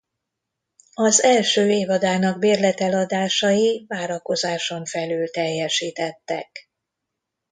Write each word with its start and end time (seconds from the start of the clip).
Az 0.93 1.23
első 1.23 1.69
évadának 1.69 2.39
bérlet 2.39 2.81
eladásai 2.81 3.85
várakozáson 3.87 4.85
felül 4.85 5.29
teljesítettek. 5.29 6.69